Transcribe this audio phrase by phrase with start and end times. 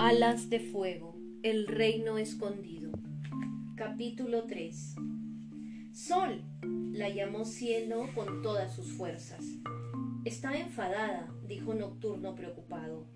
[0.00, 2.92] Alas de Fuego, el reino escondido.
[3.74, 4.94] Capítulo 3.
[5.90, 6.40] Sol,
[6.92, 9.44] la llamó Cieno con todas sus fuerzas.
[10.24, 13.08] Está enfadada, dijo Nocturno preocupado.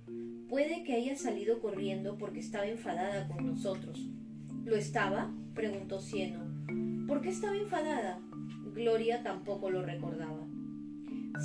[0.48, 4.00] Puede que haya salido corriendo porque estaba enfadada con nosotros.
[4.64, 5.32] ¿Lo estaba?
[5.54, 6.40] preguntó Cieno.
[7.06, 8.18] ¿Por qué estaba enfadada?
[8.74, 10.48] Gloria tampoco lo recordaba.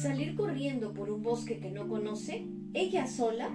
[0.01, 2.47] ¿Salir corriendo por un bosque que no conoce?
[2.74, 3.51] ¿Ella sola?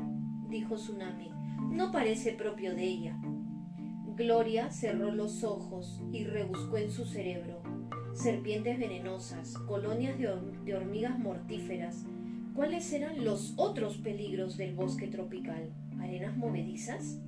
[0.49, 1.42] dijo Tsunami
[1.73, 3.19] no parece propio de ella.
[4.15, 7.63] Gloria cerró los ojos y rebuscó en su cerebro.
[8.13, 12.05] Serpientes venenosas, colonias de, hormigas mortíferas.
[12.55, 15.73] ¿Cuáles eran los otros peligros del bosque tropical?
[15.99, 17.19] ¿Arenas movedizas?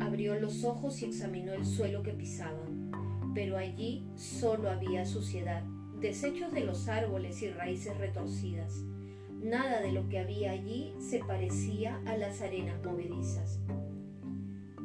[0.00, 2.90] Abrió los ojos y examinó el suelo que pisaban,
[3.32, 5.62] pero allí solo había suciedad,
[6.00, 8.84] desechos de los árboles y raíces retorcidas.
[9.44, 13.60] Nada de lo que había allí se parecía a las arenas movedizas.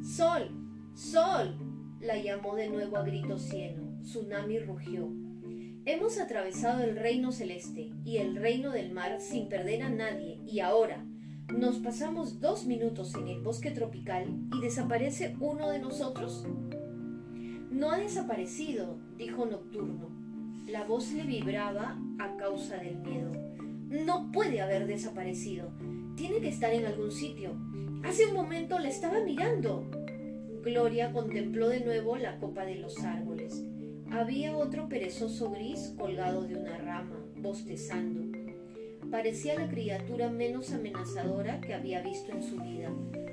[0.04, 0.52] Sol,
[0.94, 1.56] Sol,
[2.02, 3.98] la llamó de nuevo a grito cieno.
[4.02, 5.08] Tsunami rugió.
[5.86, 10.60] Hemos atravesado el reino celeste y el reino del mar sin perder a nadie y
[10.60, 11.06] ahora
[11.58, 16.46] nos pasamos dos minutos en el bosque tropical y desaparece uno de nosotros.
[17.72, 20.10] No ha desaparecido, dijo Nocturno.
[20.68, 23.32] La voz le vibraba a causa del miedo.
[23.90, 25.72] No puede haber desaparecido.
[26.16, 27.56] Tiene que estar en algún sitio.
[28.04, 29.84] Hace un momento la estaba mirando.
[30.64, 33.64] Gloria contempló de nuevo la copa de los árboles.
[34.12, 38.38] Había otro perezoso gris colgado de una rama, bostezando.
[39.10, 42.92] Parecía la criatura menos amenazadora que había visto en su vida.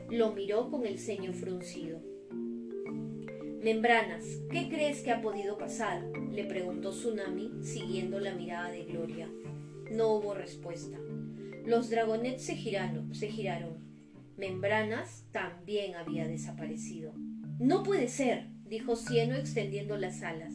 [0.09, 2.01] Lo miró con el ceño fruncido.
[3.63, 6.03] Membranas, ¿qué crees que ha podido pasar?
[6.33, 9.29] le preguntó Tsunami, siguiendo la mirada de Gloria.
[9.91, 10.99] No hubo respuesta.
[11.65, 13.79] Los dragonets se giraron, se giraron.
[14.37, 17.13] Membranas también había desaparecido.
[17.59, 20.55] No puede ser, dijo Cieno extendiendo las alas.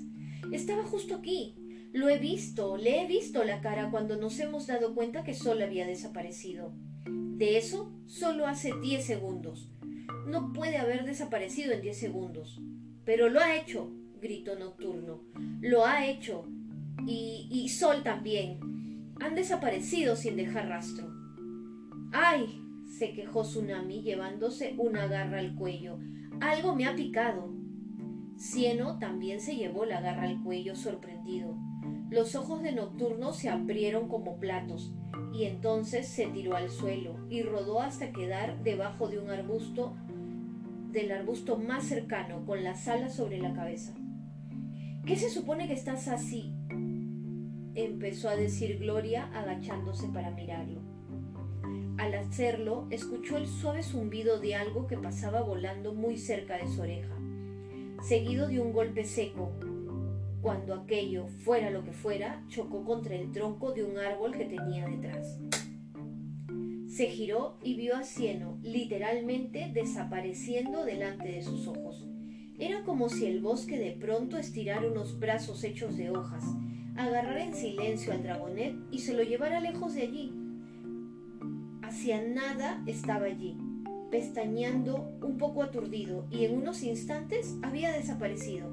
[0.52, 1.56] Estaba justo aquí.
[1.94, 5.62] Lo he visto, le he visto la cara cuando nos hemos dado cuenta que Sol
[5.62, 6.74] había desaparecido.
[7.06, 9.70] De eso, solo hace diez segundos.
[10.28, 12.62] No puede haber desaparecido en diez segundos.
[13.06, 13.92] Pero lo ha hecho,
[14.22, 15.24] gritó Nocturno.
[15.62, 16.46] Lo ha hecho.
[17.08, 18.81] Y, y Sol también
[19.22, 21.08] han desaparecido sin dejar rastro.
[22.12, 22.58] ¡Ay!
[22.88, 25.98] se quejó Tsunami llevándose una garra al cuello.
[26.42, 27.54] Algo me ha picado.
[28.36, 31.56] Cieno también se llevó la garra al cuello sorprendido.
[32.10, 34.94] Los ojos de Nocturno se abrieron como platos
[35.34, 39.96] y entonces se tiró al suelo y rodó hasta quedar debajo de un arbusto
[40.92, 43.94] del arbusto más cercano con las alas sobre la cabeza.
[45.06, 46.54] ¿Qué se supone que estás así?
[47.76, 50.82] Empezó a decir Gloria agachándose para mirarlo.
[51.98, 56.82] Al hacerlo, escuchó el suave zumbido de algo que pasaba volando muy cerca de su
[56.82, 57.16] oreja,
[58.02, 59.52] seguido de un golpe seco,
[60.42, 64.88] cuando aquello, fuera lo que fuera, chocó contra el tronco de un árbol que tenía
[64.88, 65.40] detrás.
[66.88, 72.08] Se giró y vio a Cieno literalmente desapareciendo delante de sus ojos.
[72.58, 76.44] Era como si el bosque de pronto estirara unos brazos hechos de hojas
[76.96, 80.34] agarrara en silencio al dragonet y se lo llevara lejos de allí.
[81.82, 83.58] Hacia nada estaba allí,
[84.10, 88.70] pestañeando un poco aturdido y en unos instantes había desaparecido.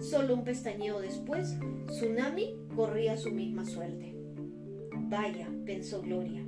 [0.00, 4.14] Solo un pestañeo después, Tsunami corría su misma suerte.
[5.08, 6.44] Vaya, pensó Gloria.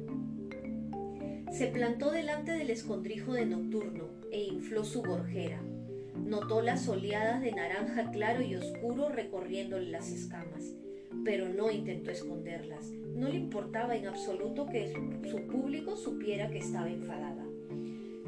[1.53, 5.63] Se plantó delante del escondrijo de Nocturno e infló su gorjera.
[6.27, 10.75] Notó las oleadas de naranja claro y oscuro recorriéndole las escamas,
[11.25, 12.91] pero no intentó esconderlas.
[13.15, 14.93] No le importaba en absoluto que
[15.31, 17.45] su público supiera que estaba enfadada.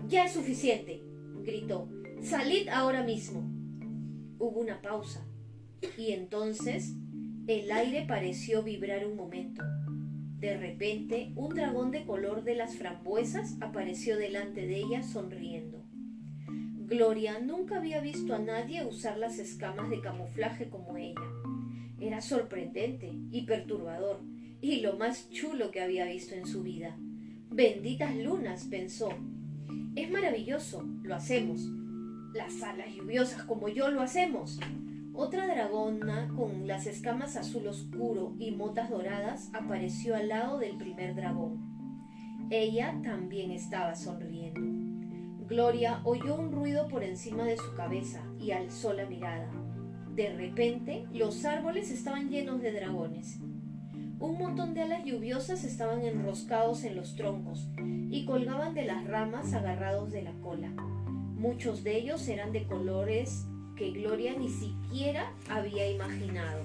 [0.06, 1.02] Ya es suficiente,
[1.42, 1.88] gritó.
[2.22, 3.40] Salid ahora mismo.
[4.38, 5.26] Hubo una pausa
[5.96, 6.94] y entonces
[7.48, 9.64] el aire pareció vibrar un momento.
[10.38, 15.82] De repente, un dragón de color de las frambuesas apareció delante de ella sonriendo.
[16.88, 21.20] Gloria nunca había visto a nadie usar las escamas de camuflaje como ella.
[22.00, 24.22] Era sorprendente y perturbador,
[24.62, 26.96] y lo más chulo que había visto en su vida.
[27.50, 29.10] Benditas lunas, pensó.
[29.96, 31.60] Es maravilloso, lo hacemos.
[32.32, 34.58] Las alas lluviosas como yo lo hacemos.
[35.12, 41.14] Otra dragona con las escamas azul oscuro y motas doradas apareció al lado del primer
[41.14, 42.48] dragón.
[42.48, 44.67] Ella también estaba sonriendo.
[45.48, 49.50] Gloria oyó un ruido por encima de su cabeza y alzó la mirada.
[50.14, 53.38] De repente, los árboles estaban llenos de dragones.
[54.20, 57.66] Un montón de alas lluviosas estaban enroscados en los troncos
[58.10, 60.68] y colgaban de las ramas agarrados de la cola.
[60.68, 66.64] Muchos de ellos eran de colores que Gloria ni siquiera había imaginado.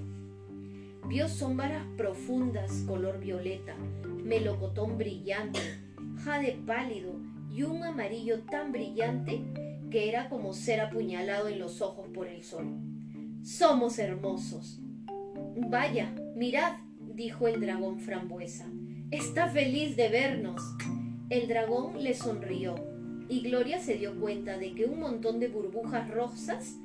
[1.07, 3.75] Vio sombras profundas color violeta,
[4.25, 5.59] melocotón brillante,
[6.25, 9.43] jade pálido y un amarillo tan brillante
[9.91, 12.65] que era como ser apuñalado en los ojos por el sol.
[13.43, 14.79] Somos hermosos.
[15.69, 16.77] Vaya, mirad,
[17.13, 18.65] dijo el dragón frambuesa.
[19.11, 20.61] Está feliz de vernos.
[21.29, 22.75] El dragón le sonrió
[23.29, 26.77] y Gloria se dio cuenta de que un montón de burbujas rosas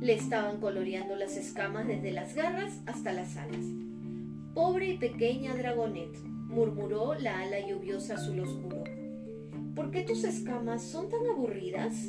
[0.00, 3.64] le estaban coloreando las escamas desde las garras hasta las alas.
[4.54, 6.16] Pobre y pequeña dragonet,
[6.48, 9.05] murmuró la ala lluviosa azul oscuro.
[9.76, 12.08] ¿Por qué tus escamas son tan aburridas?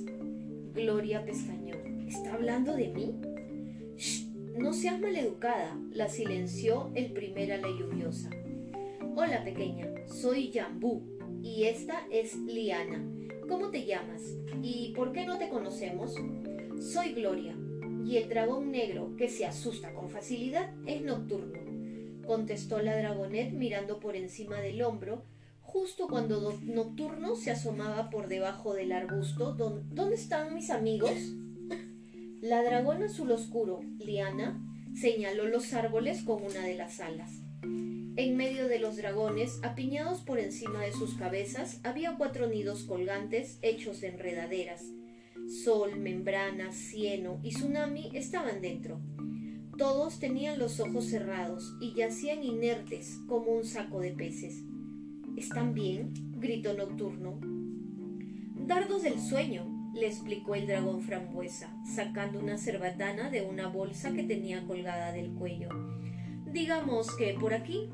[0.74, 1.76] Gloria pestañó.
[2.08, 3.20] ¿Está hablando de mí?
[3.98, 4.26] Shh,
[4.58, 8.30] no seas maleducada, la silenció el primer ala lluviosa.
[9.18, 11.04] Hola pequeña, soy Jambú
[11.44, 13.06] y esta es Liana.
[13.50, 14.22] ¿Cómo te llamas?
[14.64, 16.16] ¿Y por qué no te conocemos?
[16.80, 17.54] Soy Gloria,
[18.06, 21.60] y el dragón negro, que se asusta con facilidad, es nocturno,
[22.26, 25.24] contestó la dragonet mirando por encima del hombro,
[25.68, 29.54] justo cuando Nocturno se asomaba por debajo del arbusto.
[29.54, 31.12] ¿Dónde están mis amigos?
[32.42, 34.60] La dragona azul oscuro, Liana,
[34.96, 37.32] señaló los árboles con una de las alas.
[37.64, 43.60] En medio de los dragones, apiñados por encima de sus cabezas, había cuatro nidos colgantes
[43.62, 44.84] hechos de enredaderas.
[45.64, 49.02] Sol, membrana, cieno y tsunami estaban dentro.
[49.78, 54.64] Todos tenían los ojos cerrados y yacían inertes como un saco de peces.
[55.38, 56.14] ¿Están bien?
[56.40, 57.40] gritó Nocturno.
[58.56, 64.24] Dardos del sueño, le explicó el dragón frambuesa, sacando una cerbatana de una bolsa que
[64.24, 65.70] tenía colgada del cuello.
[66.52, 67.88] Digamos que por aquí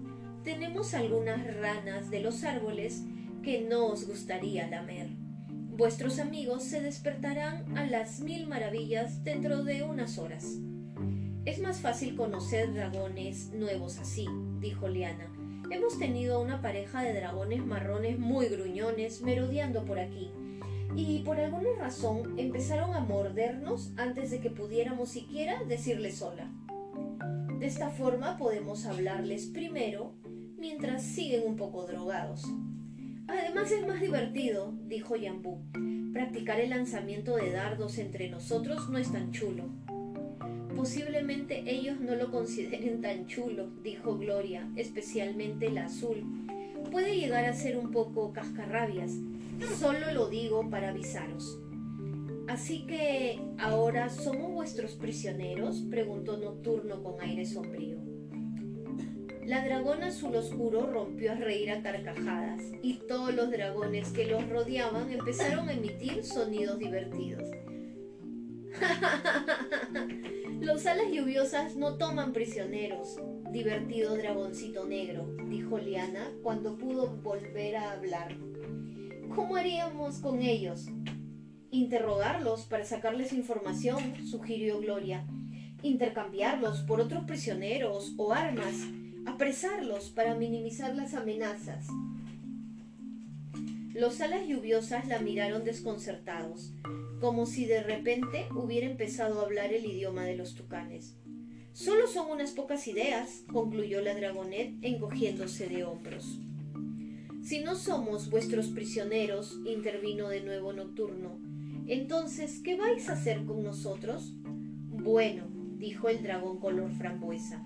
[0.46, 3.04] tenemos algunas ranas de los árboles
[3.44, 5.10] que no os gustaría lamer.
[5.50, 10.46] Vuestros amigos se despertarán a las mil maravillas dentro de unas horas.
[11.44, 14.28] Es más fácil conocer dragones nuevos así,
[14.62, 15.30] dijo Liana.
[15.74, 20.30] Hemos tenido una pareja de dragones marrones muy gruñones merodeando por aquí,
[20.96, 26.48] y por alguna razón empezaron a mordernos antes de que pudiéramos siquiera decirles hola.
[27.58, 30.14] De esta forma podemos hablarles primero
[30.60, 32.46] mientras siguen un poco drogados.
[33.28, 35.58] Además es más divertido, dijo Yambú.
[36.14, 39.72] Practicar el lanzamiento de dardos entre nosotros no es tan chulo.
[40.76, 46.24] Posiblemente ellos no lo consideren tan chulo, dijo Gloria, especialmente la azul.
[46.92, 49.14] Puede llegar a ser un poco cascarrabias.
[49.80, 51.60] Solo lo digo para avisaros.
[52.48, 55.84] Así que, ¿ahora somos vuestros prisioneros?
[55.90, 57.98] preguntó Nocturno con aire sombrío.
[59.46, 64.48] La dragona azul oscuro rompió a reír a carcajadas y todos los dragones que los
[64.50, 67.50] rodeaban empezaron a emitir sonidos divertidos.
[70.64, 73.20] los alas lluviosas no toman prisioneros,
[73.52, 78.38] divertido dragoncito negro, dijo Liana cuando pudo volver a hablar.
[79.36, 80.88] ¿Cómo haríamos con ellos?
[81.70, 85.28] Interrogarlos para sacarles información, sugirió Gloria.
[85.82, 88.76] Intercambiarlos por otros prisioneros o armas
[89.26, 91.88] apresarlos para minimizar las amenazas.
[93.94, 96.74] Los alas lluviosas la miraron desconcertados,
[97.24, 101.16] como si de repente hubiera empezado a hablar el idioma de los tucanes.
[101.72, 106.38] Solo son unas pocas ideas, concluyó la dragonet encogiéndose de hombros.
[107.42, 111.40] Si no somos vuestros prisioneros, intervino de nuevo Nocturno,
[111.88, 114.36] entonces, ¿qué vais a hacer con nosotros?
[114.90, 117.64] Bueno, dijo el dragón color frambuesa,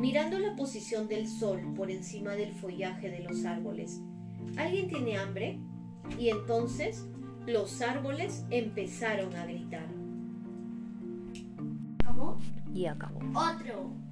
[0.00, 4.00] mirando la posición del sol por encima del follaje de los árboles.
[4.56, 5.60] ¿Alguien tiene hambre?
[6.18, 7.06] Y entonces
[7.46, 9.86] los árboles empezaron a gritar.
[12.00, 12.38] ¿Acabó?
[12.72, 13.20] Y acabó.
[13.38, 14.09] Otro.